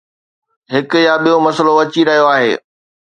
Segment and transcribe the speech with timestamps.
[0.73, 2.51] هڪ يا ٻيو مسئلو اچي رهيو آهي.